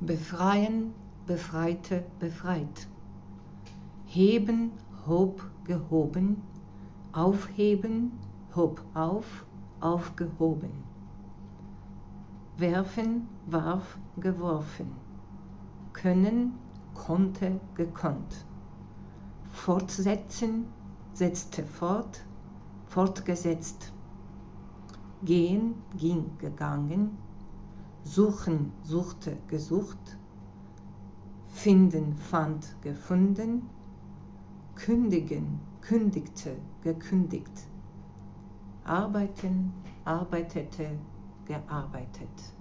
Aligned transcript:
befreien, 0.00 0.92
befreite, 1.26 2.04
befreit, 2.18 2.86
heben, 4.04 4.72
hob, 5.06 5.42
gehoben, 5.64 6.42
aufheben, 7.12 8.12
hob 8.54 8.82
auf, 8.94 9.46
aufgehoben, 9.80 10.70
werfen, 12.58 13.26
warf, 13.46 13.98
geworfen, 14.18 14.92
können, 15.94 16.52
konnte, 16.94 17.58
gekonnt, 17.74 18.44
fortsetzen, 19.50 20.66
setzte 21.14 21.64
fort, 21.64 22.22
fortgesetzt, 22.86 23.92
gehen, 25.24 25.74
ging, 25.96 26.36
gegangen, 26.38 27.16
suchen, 28.06 28.72
suchte, 28.84 29.36
gesucht, 29.48 30.16
finden, 31.48 32.16
fand, 32.16 32.76
gefunden, 32.82 33.62
kündigen, 34.76 35.58
kündigte, 35.80 36.56
gekündigt, 36.82 37.66
arbeiten, 38.84 39.72
arbeitete, 40.04 40.90
gearbeitet. 41.46 42.52